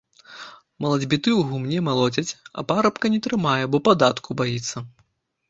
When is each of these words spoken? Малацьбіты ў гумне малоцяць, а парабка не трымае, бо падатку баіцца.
Малацьбіты 0.85 1.29
ў 1.35 1.41
гумне 1.49 1.81
малоцяць, 1.89 2.37
а 2.59 2.65
парабка 2.73 3.05
не 3.17 3.21
трымае, 3.27 3.61
бо 3.75 3.83
падатку 3.91 4.41
баіцца. 4.43 4.77